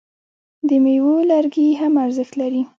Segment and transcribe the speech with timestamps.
[0.67, 2.61] د میوو لرګي هم ارزښت لري.